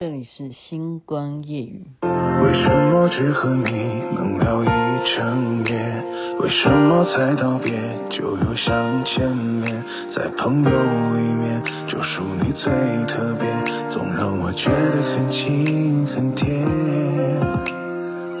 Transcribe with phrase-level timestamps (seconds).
[0.00, 1.84] 这里是星光夜语。
[2.02, 3.72] 为什么只和你
[4.14, 4.68] 能聊一
[5.16, 6.04] 整夜？
[6.38, 7.72] 为什么才道别
[8.08, 9.84] 就又想见面？
[10.14, 12.70] 在朋友里面，就属你最
[13.08, 13.48] 特别，
[13.90, 17.77] 总让我觉得很亲很甜。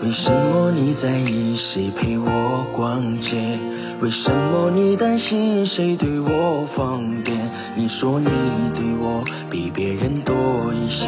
[0.00, 3.58] 为什么你在意谁陪我逛街？
[4.00, 7.36] 为什么你担心谁对我放电？
[7.76, 8.26] 你说你
[8.74, 11.04] 对我比别人多一些，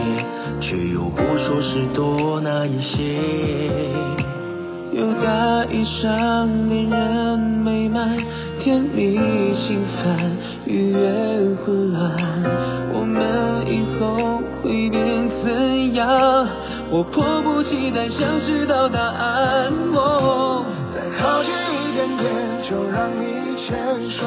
[0.61, 3.21] 却又不说是多哪一些。
[4.93, 8.19] 又在一场恋人未满，
[8.61, 9.17] 甜蜜
[9.55, 10.33] 心烦，
[10.67, 10.99] 愉悦
[11.65, 12.13] 混乱，
[16.93, 19.73] 我迫不及待想知道答案。
[19.95, 22.29] 哦，再靠近一点点，
[22.69, 23.79] 就让你牵
[24.11, 24.27] 手；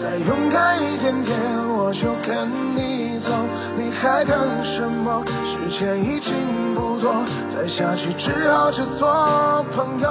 [0.00, 1.36] 再勇敢一点点，
[1.76, 3.30] 我就跟你走。
[3.76, 5.24] 你还等什么？
[5.26, 7.12] 时间已经不多，
[7.54, 10.06] 再下去只好只做朋友。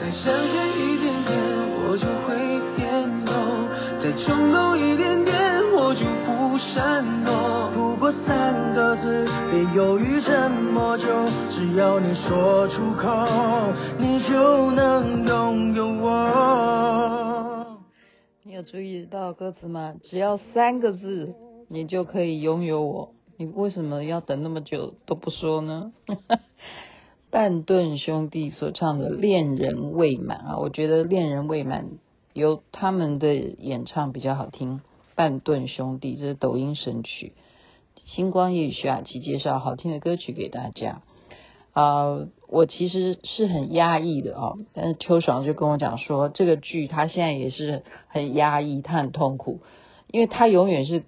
[0.00, 1.34] 再向前一点点，
[1.82, 2.38] 我就会
[2.76, 2.86] 点
[3.26, 3.34] 头；
[4.00, 5.07] 再冲动一点，
[6.58, 7.70] 闪躲。
[7.74, 9.26] 不过三个字。
[9.50, 11.04] 别犹豫这么久，
[11.50, 13.08] 只要你说出口，
[13.98, 17.78] 你就能拥有我。
[18.42, 19.94] 你有注意到歌词吗？
[20.02, 21.34] 只要三个字，
[21.68, 23.12] 你就可以拥有我。
[23.36, 25.92] 你为什么要等那么久都不说呢？
[27.30, 31.84] 半顿兄弟所唱的《恋人未满》啊，我觉得《恋人未满》
[32.32, 34.80] 由他们的演唱比较好听。
[35.18, 37.32] 半顿兄弟这是抖音神曲。
[38.04, 41.02] 星光夜雨徐雅琪介绍好听的歌曲给大家
[41.72, 49.58] 啊、呃，我其实是很压抑的哦，但是秋爽就跟我讲说，这个剧他现在也是很压抑，他很痛苦，
[50.12, 51.02] 因为他永远是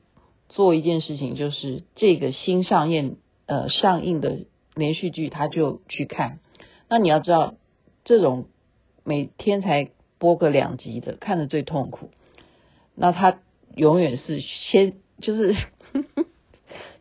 [0.48, 4.40] 做一件事情，就是这个新上映呃上映的
[4.74, 6.40] 连续剧他就去看。
[6.88, 7.54] 那你要知道，
[8.02, 8.46] 这种
[9.04, 12.10] 每天才播个两集的，看着最痛苦。
[12.96, 13.38] 那他
[13.76, 15.56] 永远是先就是。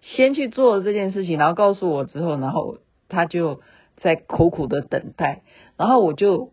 [0.02, 2.78] 先去做这件事情，然后告诉我之后，然后
[3.10, 3.62] 他就
[3.98, 5.44] 在苦苦的等待，
[5.78, 6.52] 然后我就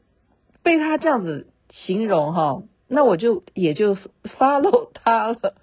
[0.63, 5.55] 被他这样子形容哈，那我就也就 follow 他了，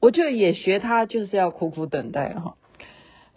[0.00, 2.56] 我就也学他，就是要苦苦等待哈。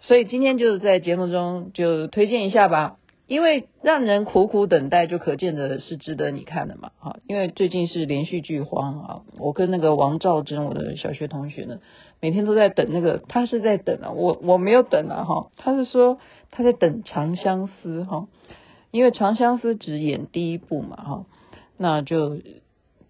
[0.00, 7.18] 所以今天就是在节目中就推荐一下吧，因为让人苦苦等待，就可见的是值得你看的嘛哈。
[7.26, 11.78] 因为最近是连续剧荒啊，我跟那个王兆珍，我的小学同学呢。
[12.20, 16.18] 每天都在等那个，他是在等啊，我我没有等啊哈，他是说
[16.50, 18.26] 他在等《长相思》哈，
[18.90, 21.26] 因为《长相思》只演第一部嘛哈，
[21.76, 22.38] 那就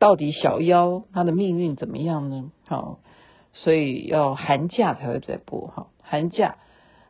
[0.00, 2.50] 到底小妖她的命运怎么样呢？
[2.66, 2.98] 好，
[3.52, 6.56] 所以要寒假才会再播哈，寒假。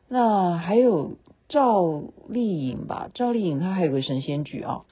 [0.08, 1.16] 那还有
[1.48, 4.82] 赵丽颖吧，赵丽颖她还有个神仙剧啊，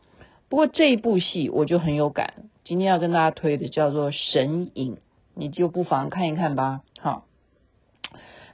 [0.48, 4.94] 不过这一部戏我就很有感，今天要跟大家推的叫做《神隐》。
[5.38, 7.26] 你就不妨看一看吧，好。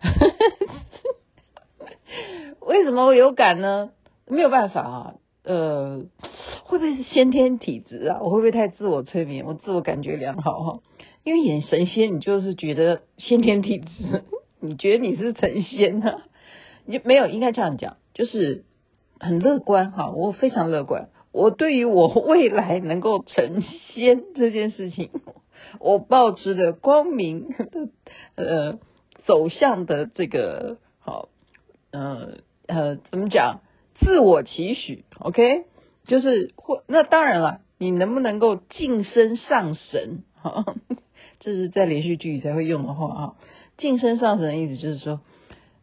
[2.58, 3.90] 为什么我有感呢？
[4.26, 5.14] 没有办法啊，
[5.44, 6.02] 呃，
[6.64, 8.18] 会不会是先天体质啊？
[8.20, 9.46] 我会不会太自我催眠？
[9.46, 10.80] 我自我感觉良好哈，
[11.22, 14.24] 因为演神仙，你就是觉得先天体质，
[14.58, 16.26] 你觉得你是成仙呢、啊？
[16.86, 18.64] 你就没有应该这样讲，就是
[19.18, 25.10] 很乐观哈，我非常乐观，我对于我未来能够成仙这件事情。
[25.80, 27.88] 我抱持的光明的
[28.34, 28.78] 呃
[29.24, 31.28] 走向的这个好
[31.92, 33.60] 呃呃怎么讲
[33.94, 35.64] 自我期许，OK，
[36.06, 40.24] 就是或那当然了，你能不能够晋升上神？
[40.42, 40.74] 哈，
[41.38, 43.34] 这是在连续剧才会用的话啊。
[43.78, 45.20] 晋升上神的意思就是说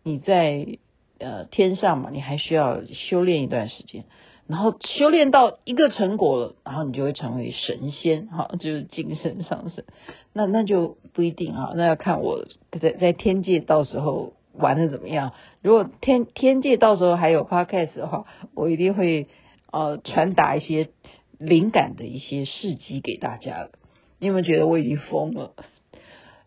[0.03, 0.77] 你在
[1.19, 4.05] 呃天上嘛，你还需要修炼一段时间。
[4.47, 9.85] 然后修炼到一个成果了，然后你就会成为神仙，哈，就是精神上神。
[10.33, 12.47] 那那就不一定啊，那要看我
[12.81, 15.33] 在在天界到时候玩的怎么样。
[15.61, 18.25] 如果天天界到时候还有 podcast 的话，
[18.55, 19.27] 我一定会
[19.71, 20.89] 呃传达一些
[21.37, 23.69] 灵感的一些事迹给大家了。
[24.17, 25.53] 你有没有觉得我已经疯了？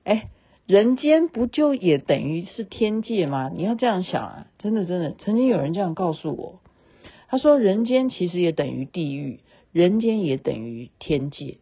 [0.03, 0.29] 哎，
[0.73, 3.51] 人间不就也等于是天界吗？
[3.55, 6.63] 你要这样想啊，真的真的，曾经有人这样告诉我。
[7.29, 9.41] 他说：“人间其实也等于地狱，
[9.71, 11.59] 人间也等于天界。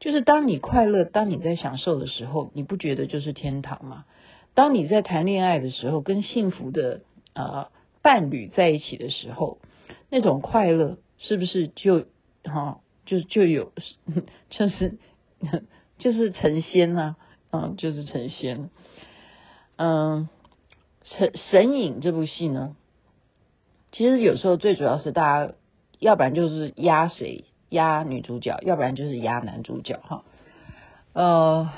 [0.00, 4.06] 就是当你快乐，当你在享受的时候，你不觉得就是天堂吗？
[4.54, 7.02] 当你在谈恋爱的时候，跟幸福的
[7.34, 7.68] 呃
[8.00, 9.58] 伴侣在一起的时候，
[10.08, 12.06] 那种快乐是不是就
[12.44, 13.72] 哈、就就有
[14.48, 14.96] 就是
[15.98, 17.16] 就是成仙啊？
[17.50, 18.70] 嗯，就是成仙。
[19.76, 20.28] 嗯，
[21.04, 22.76] 神神隐这部戏呢，
[23.92, 25.52] 其实有时候最主要是大家，
[25.98, 30.24] 要不然就是压谁压女主角，要不然就是压男主角哈。
[31.12, 31.70] 呃，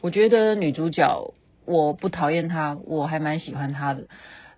[0.00, 1.32] 我觉得女主角
[1.64, 4.06] 我不讨厌她，我还蛮喜欢她的。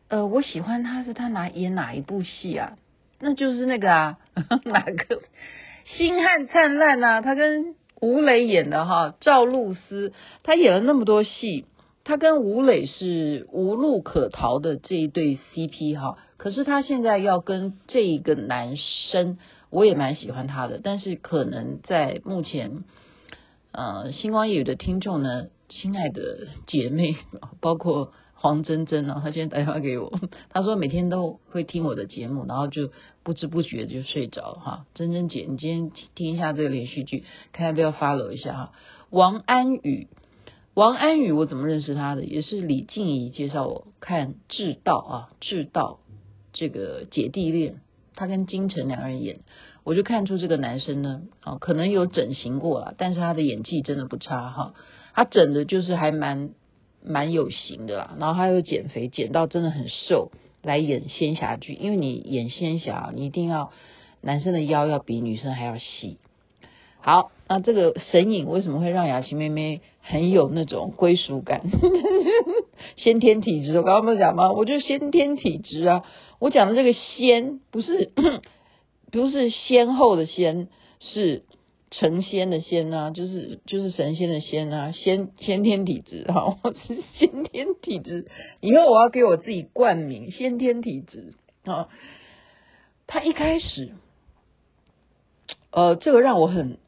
[0.08, 2.76] 呃，我喜欢她是她哪演哪一部戏啊？
[3.20, 4.18] 那就是那个啊，
[4.64, 5.22] 哪个
[5.84, 7.20] 星汉灿烂啊？
[7.20, 10.12] 她跟吴磊演的哈，赵露思，
[10.42, 11.66] 她演了那么多戏。
[12.04, 19.36] 他跟吴磊是无路可逃的这一对 CP 哈，可是他现在要跟这一个男生，
[19.68, 22.82] 我也蛮喜欢他的，但是可能在目前，
[23.72, 27.14] 呃，星光夜雨的听众呢，亲爱的姐妹，
[27.60, 30.10] 包括黄真真啊，她现在打电话给我，
[30.48, 32.90] 她说每天都会听我的节目，然后就
[33.28, 34.86] 不知不觉就睡着哈。
[34.94, 38.72] 珍珍姐，你今天听一下这个连续剧，看要不要 follow 一下哈。
[39.10, 40.08] 王安宇。
[40.72, 42.24] 王安宇，我怎么认识他的？
[42.24, 46.00] 也是李静怡介绍我看《智道》啊，《智道》
[46.54, 47.82] 这个姐弟恋，
[48.14, 49.40] 他跟金晨两个人演，
[49.84, 54.72] 我就看出这个男生呢，啊，可能有整形过了，但是他的演技真的不差哈，
[55.12, 56.48] 他整的就是还蛮
[57.04, 60.30] 蛮有型的啦，然后他又减肥，减到真的很瘦
[60.62, 63.70] 来演仙侠剧，因为你演仙侠，你一定要
[64.20, 66.18] 男生的腰要比女生还要细。
[67.00, 71.62] 好，那这个神隐为什么会让雅琪妹妹很有那种归属感？
[72.96, 74.52] 先天体质，我刚刚不是讲吗？
[74.52, 76.04] 我就先天体质啊。
[76.40, 78.10] 我讲的这个仙不是
[79.10, 80.68] 不是先后的先，
[81.00, 81.44] 是
[81.90, 88.26] 成仙的仙啊，就是就是神仙的仙啊，先先天体质哈，我是先天体质。
[88.60, 91.88] 以后我要给我自己冠名先天体质啊。
[93.06, 93.92] 他一开始，
[95.70, 96.78] 呃，这个让我很。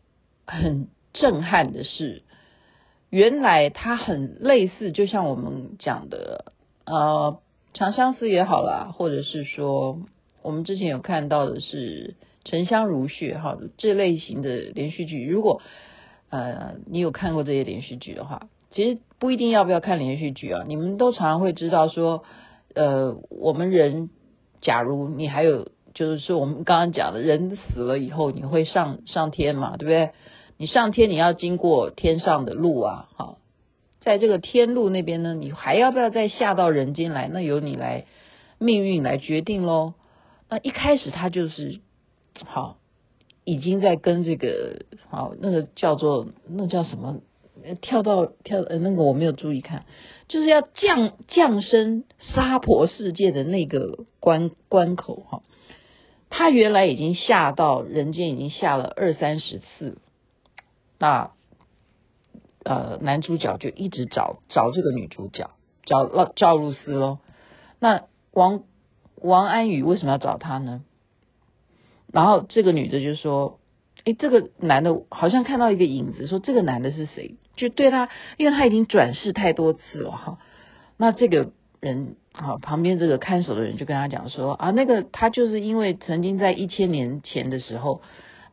[0.52, 2.24] 很震撼的是，
[3.08, 6.52] 原来他很类似，就像我们讲的，
[6.86, 7.38] 呃，
[7.72, 10.00] 长相思也好啦，或者是说
[10.42, 15.26] 我们之前有看到的是沉香如屑哈，这类型的连续剧。
[15.26, 15.60] 如果
[16.30, 22.24] 呃你有看过这些连续剧的话，其实不一定要不要看连续剧啊，你们都常常会知道说，
[22.74, 24.10] 呃，我们人，
[24.60, 30.10] 假如你还有，就是说我们刚刚讲的人死了以后，你会上上天嘛，对不对？
[30.56, 33.38] 你上天，你要经过天上的路啊，好，
[34.00, 37.28] 在这个天路那边呢，你还要不要再下到人间来？
[37.28, 38.04] 那由你来
[38.58, 39.94] 命运来决定喽。
[40.48, 41.80] 那一开始他就是
[42.44, 42.78] 好，
[43.44, 47.20] 已经在跟这个好那个叫做那叫什么
[47.80, 49.84] 跳到跳呃那个我没有注意看，
[50.28, 55.42] 就是要降降生娑婆世界的那个关关口哈。
[56.30, 59.98] 他原来已经下到人间，已经下了二三十次。
[60.98, 61.32] 那
[62.62, 65.50] 呃，男主角就一直找找这个女主角，
[65.84, 67.18] 找赵赵露思喽。
[67.78, 68.62] 那王
[69.16, 70.84] 王安宇为什么要找她呢？
[72.12, 73.58] 然后这个女的就说
[74.04, 77.36] ：“诶，这个男的好像看到一个影子，说这个男的是谁？
[77.56, 80.38] 就对他，因为他已经转世太多次了哈。
[80.96, 88.02] 那这个人啊，旁边这个看守的人就跟他讲说啊，那个他就是因为曾经在一千年前的时候，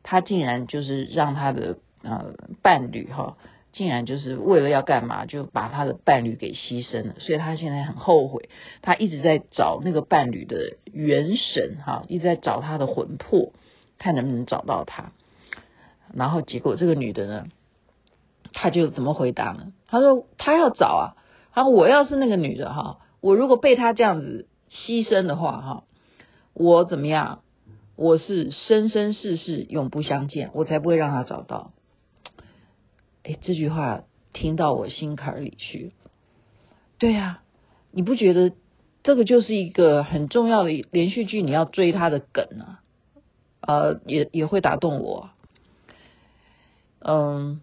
[0.03, 3.37] 他竟然就是让他的。”呃，伴侣哈，
[3.71, 8.49] 竟然就是为了要干嘛，就把他的伴侣给牺牲了，所以他现在很后悔，
[8.81, 13.53] 他一直在找那个伴侣的元神哈，一直在找他的魂魄，
[13.97, 15.11] 看能不能找到他。
[16.13, 17.47] 然后结果这个女的呢，
[18.53, 19.73] 她就怎么回答呢？
[19.87, 21.05] 她说她要找啊，
[21.53, 25.83] 她说我要是那个女的哈，我如果被他这样子牺牲的话哈，
[26.53, 27.41] 我怎么样？
[27.95, 31.71] 我是生生世世永不相见，我才不会让他找到。
[33.27, 35.91] 哎，这句话听到我心坎里去。
[36.97, 37.41] 对呀，
[37.91, 38.53] 你不觉得
[39.03, 41.41] 这个就是一个很重要的连续剧？
[41.41, 42.79] 你要追它的梗啊，
[43.59, 45.29] 呃，也也会打动我。
[46.99, 47.59] 嗯，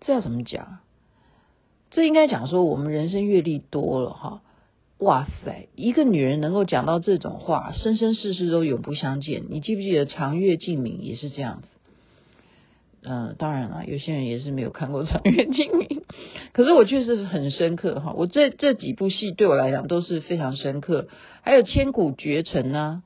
[0.00, 0.80] 这要怎么讲？
[1.92, 4.42] 这应该讲说我们人生阅历多了哈。
[4.98, 9.44] 哇塞，一个女人能够讲到这种话，生生世世都永不相见。
[9.50, 11.68] 你记不记得长月烬明也是这样子？
[13.02, 15.88] 嗯、呃，当然了，有些人也是没有看过《长月烬明》，
[16.52, 18.12] 可是我确实很深刻哈。
[18.14, 21.08] 我这这几部戏对我来讲都是非常深刻。
[21.40, 23.02] 还有《千古绝尘》呢，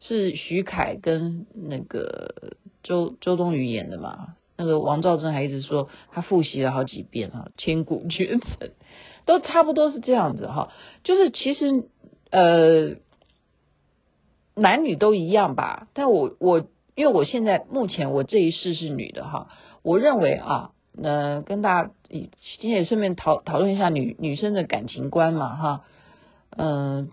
[0.00, 4.34] 是徐凯跟那个周周冬雨演的嘛。
[4.56, 8.40] 那个王兆贞还一直说他复习了好几遍哈，《千古绝尘》
[9.26, 10.72] 都差不多是这样子哈。
[11.04, 11.84] 就是其实
[12.30, 12.96] 呃，
[14.56, 16.66] 男女都一样吧，但我我。
[16.96, 19.48] 因为我现在目前我这一世是女的哈，
[19.82, 22.30] 我认为啊，呃，跟大家今
[22.70, 25.84] 天也顺便讨讨论一下女女生的感情观嘛哈。
[26.56, 27.10] 嗯、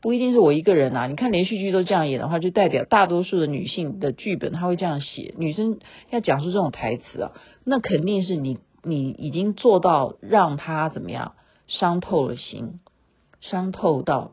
[0.00, 1.06] 不一定是我一个人啊。
[1.06, 11.34] 你看连续剧都这样演的话，就代表大多数的女性的剧本她会这样写，女生要讲述这种台词啊，那肯定是你你已经做到让她怎么样
[11.66, 12.80] 伤透了心，
[13.42, 14.32] 伤透到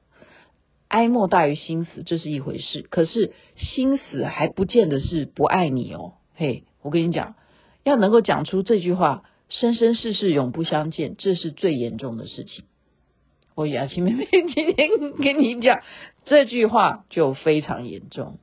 [0.88, 2.82] 哀莫大于心死，这是一回事。
[2.90, 6.14] 可是心死还不见得是不爱你哦。
[6.36, 7.36] 嘿，我跟你讲，
[7.84, 9.24] 要能够讲出这句话。
[9.50, 12.66] 生生世世永不相见，这是最严重的事情。
[13.56, 14.90] 我雅琪妹妹 今天
[15.24, 15.80] 跟你讲
[16.26, 18.40] 这句话就非常严重，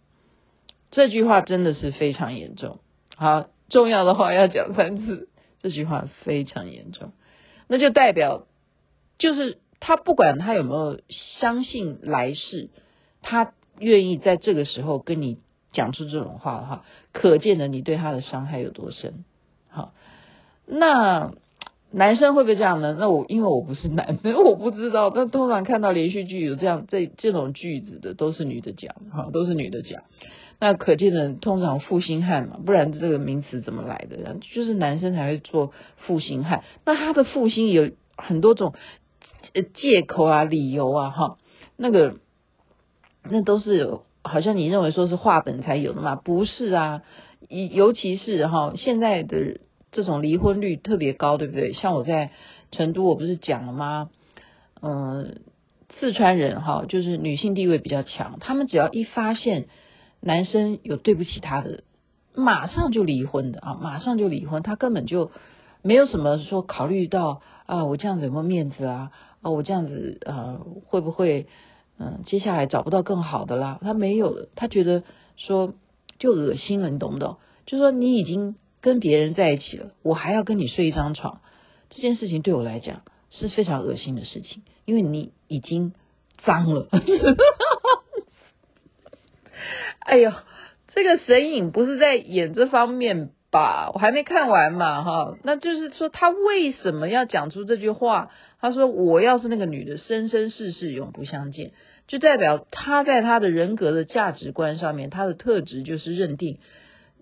[0.91, 2.81] 这句话真的是非常严重。
[3.17, 5.29] 好，重要的话要讲三次，
[5.61, 7.13] 这句话非常严重，
[7.69, 8.47] 那就代表
[9.19, 12.71] 就是他不管他有没有相信来世，
[13.21, 15.37] 他愿意在这个时候跟你
[15.73, 19.25] 讲出这种话的话，可见的你对他的伤害有多深。
[19.69, 19.93] 好。
[20.67, 21.33] 那
[21.91, 22.97] 男生会不会这样呢？
[22.99, 25.11] 那我因为我不是男的， 我不知道。
[25.11, 30.05] 但通常看到连续剧有这样这这种句子的，都是女的讲，哈，都是女的讲。
[30.61, 34.17] 那可见的通常负心汉嘛，不然这个名词怎么来的？
[34.41, 36.65] 就是男生才会做负心汉。
[36.87, 38.73] 那他的负心有很多种
[39.63, 41.39] 借口啊、理由啊，哈，
[41.77, 42.17] 那个
[43.23, 46.17] 那都是，好像你认为说是话本才有的嘛？
[46.17, 47.03] 不是啊，
[47.49, 49.61] 尤其是哈现在的。
[49.97, 51.73] 这种离婚率特别高，对不对？
[51.73, 52.33] 像我在
[52.73, 54.11] 成都，我不是讲了吗？
[54.83, 55.39] 嗯，
[56.01, 59.67] 四川人哈，就是女性地位比较强，他们只要一发现
[60.19, 61.85] 男生有对不起他的，
[62.35, 65.31] 马上就离婚的啊，马上就离婚，他根本就
[65.81, 69.13] 没有什么说考虑到啊，我这样子有没有面子啊？
[69.45, 71.47] 啊，我这样子呃，会不会
[71.99, 73.79] 嗯，接下来找不到更好的啦？
[73.81, 75.05] 他没有的，他觉得
[75.37, 75.75] 说
[76.19, 77.37] 就恶心了，你懂不懂？
[77.67, 78.57] 就说你已经。
[78.85, 81.41] 跟别人在一起了，我还要跟你睡一张床，
[81.89, 85.95] 这件事情对我来讲是非常恶心的事情，因为你已经
[86.45, 86.87] 脏了。
[90.01, 90.35] 哎呦，
[90.89, 93.91] 这个神隐不是在演这方面吧？
[93.95, 98.31] 我还没看完嘛，哈，那就是说他为什么要讲出这句话？
[98.65, 101.73] 他说我要是那个女的，生生世世永不相见，
[102.09, 106.57] 就代表他在他的人格的价值观上面，他的特质就是认定。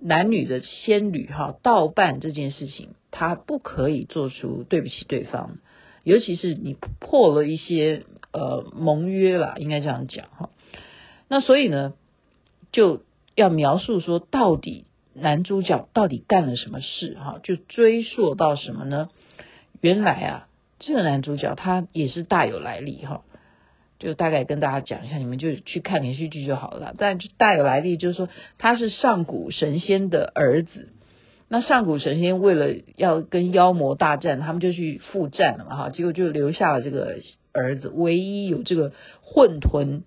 [0.01, 5.59] 男女的仙侣哈，道伴这件事情，他不可以做出对不起对方，
[6.05, 10.51] 尤其是你破了一些呃盟约啦，应该这样讲哈。
[11.27, 11.95] 那所以呢，
[12.71, 13.03] 就
[13.35, 19.09] 要描述说到底男主角到底干了什么事哈，就追溯到什么呢？
[19.81, 20.49] 原来啊，
[20.83, 23.25] 这个男主角他也是大有来历哈。
[23.99, 26.93] 就大概跟大家讲一下，你们就去看连续剧就好了。
[26.99, 30.89] 但大有来历，就是说他是上古神仙的儿子。
[31.47, 37.21] 那上古神仙为了要跟妖魔大战，他们就去赴战了嘛，哈，结果就留下了这个
[37.53, 40.01] 儿子，唯一有这个混沌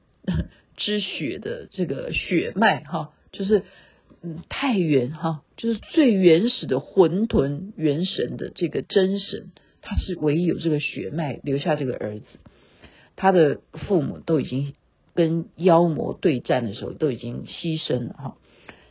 [0.76, 3.64] 之血的这个血脉，哈，就是
[4.24, 9.52] 嗯太原哈，就是最原始的混沌元神的这个真神，
[9.86, 12.26] 他是唯一有这个血脉留下这个儿子。
[13.16, 14.74] 他的父母都已经
[15.14, 18.36] 跟妖魔对战的时候都已经牺牲了哈，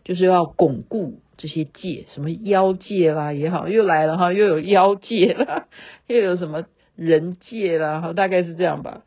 [0.04, 5.68] 就是要巩固这些界，什么妖界啦也好，又来了哈，又有妖界啦，
[6.08, 6.64] 又有什么
[6.96, 9.02] 人界啦，哈，大概是这样吧。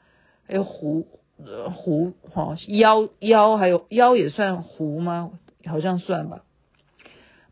[0.46, 1.08] 还有狐
[1.44, 5.32] 呃狐哈妖妖，还有妖也算狐吗？
[5.66, 6.44] 好像算吧。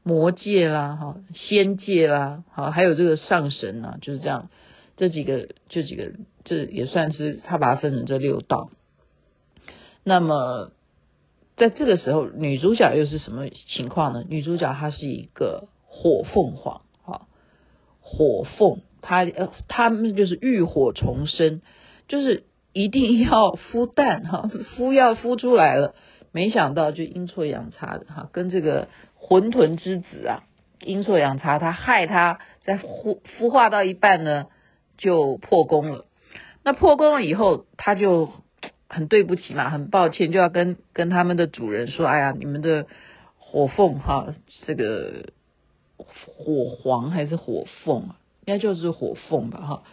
[0.07, 4.49] 魔界啦哈，仙界啦，好，还有这个上神呐，就是这样。
[4.97, 6.11] 这几个，这几个，
[6.45, 8.69] 这也算是他把它分成这六道。
[10.03, 10.71] 那么，
[11.57, 14.23] 在这个时候，女主角又是什么情况呢？
[14.29, 17.27] 女主角她是一个火凤凰，哈，
[17.99, 21.61] 火凤，她呃，她们就是浴火重生，
[22.07, 25.93] 就是一定要孵蛋，哈，孵要孵出来了，
[26.31, 28.87] 没想到就阴错阳差的，哈，跟这个
[29.27, 30.43] 混沌之子啊，
[30.79, 34.47] 阴错阳差，他害他在孵孵化到一半呢。
[34.97, 36.05] 就破功了，
[36.63, 38.29] 那破功了以后，他就
[38.87, 42.87] 很对不起嘛，很抱歉，就要跟跟他们的主人说：“哎呀，你们的
[43.37, 44.33] 火凤哈，
[44.65, 45.25] 这个
[45.97, 48.15] 火皇还是火凤啊？
[48.45, 49.83] 应该就是火凤吧哈。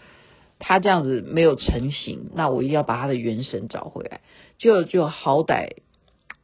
[0.61, 4.21] 他这样子没有成型，那我一定要把他的元神找回来。
[4.57, 5.79] 就就好歹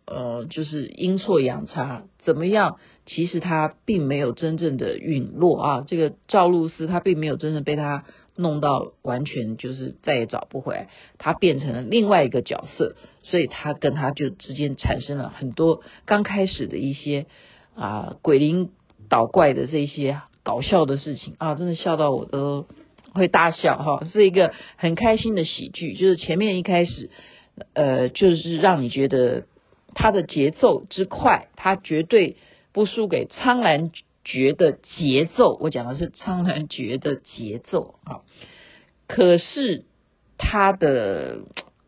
[0.09, 2.79] 呃，就是阴错阳差，怎么样？
[3.07, 5.85] 其实他并没有真正的陨落啊。
[5.87, 8.05] 这个赵露思，他并没有真正被他。
[8.41, 10.89] 弄到完全就是再也找不回来，
[11.19, 17.27] 他变成了另外一个角色，所以他跟他就之间产生了很多刚开始的一些
[17.75, 18.71] 啊鬼灵
[19.09, 22.69] 倒怪的这些搞笑的事情啊，真的笑到我都
[23.13, 25.95] 会大笑哈，是一个很开心的喜剧。
[25.95, 27.11] 就是前面一开始，
[27.73, 29.47] 呃，就是让你觉得
[30.01, 32.37] 它的节奏之快，它绝对
[32.73, 33.91] 不输给《苍兰
[34.25, 35.59] 诀》的节奏。
[35.61, 38.23] 我讲的是《苍兰诀》的节奏啊，
[39.09, 39.85] 可是
[40.37, 41.41] 它的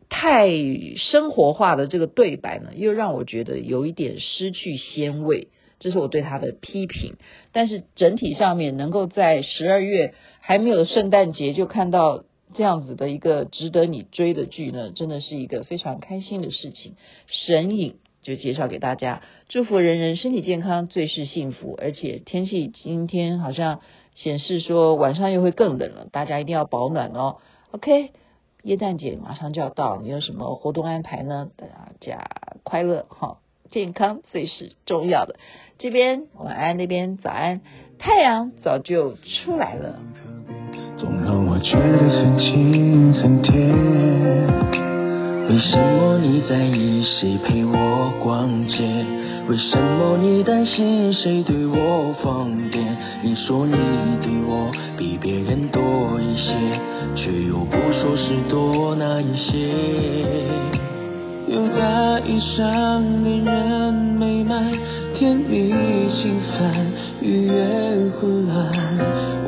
[0.09, 0.49] 太
[0.97, 5.47] 生活化的这个对白呢，又让我觉得有一点失去鲜味。
[5.79, 7.15] 这是我对他的批评，
[7.53, 16.93] 但是整体上面能够在十二月还没有圣诞节就看到这样子的一个值得你追的剧呢，真的是一个非常开心的事情。
[17.25, 21.77] 神隐就介绍给大家，祝福人人身体健康，最是幸福。
[21.81, 23.79] 而且天气今天好像
[24.15, 27.37] 显示说晚上又会更冷了，大家一定要保暖哦。
[27.71, 28.11] OK，
[28.63, 31.49] 耶诞节马上就要到，你有什么活动安排呢？
[31.55, 31.65] 大
[31.99, 32.27] 家
[32.63, 33.37] 快乐哈，
[33.71, 35.37] 健康最是重要的。
[35.79, 37.61] 这边晚安，那边早安，
[37.97, 39.99] 太阳早就出来了。
[40.97, 44.60] 总让我觉得很近很甜。
[45.51, 49.05] 为什么你在意谁陪我逛街？
[49.49, 52.95] 为什么你担心谁对我放电？
[53.21, 53.73] 你说你
[54.21, 55.81] 对我比别人多
[56.21, 56.53] 一些，
[57.17, 59.67] 却又不说是多哪一些。
[61.49, 64.71] 又在一场恋人美满，
[65.15, 65.73] 甜蜜
[66.09, 66.87] 心烦，
[67.19, 68.71] 愉悦混乱。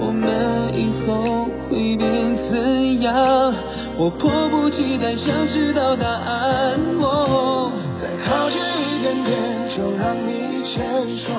[0.01, 3.53] 我们以后会变怎样？
[3.95, 6.79] 我迫不及待想知道答案。
[6.99, 7.71] 哦，
[8.01, 9.33] 再靠近一点点，
[9.69, 10.81] 就让你牵
[11.19, 11.29] 手。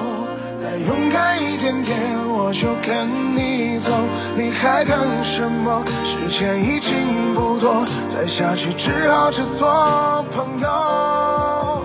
[0.62, 3.90] 再勇敢一点点，我就跟你走。
[4.36, 5.84] 你还等什么？
[6.04, 7.84] 时间已经不多，
[8.14, 11.82] 再下去只好只做朋友。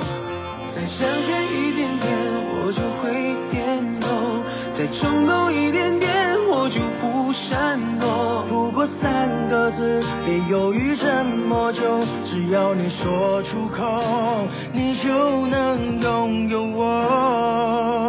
[0.75, 2.07] 再向前一点点，
[2.61, 4.07] 我就会点头。
[4.77, 5.88] 再冲动一点，
[7.47, 11.81] 闪躲不过三个字别犹豫这么久
[12.25, 18.08] 只要你说出口你就能拥有我。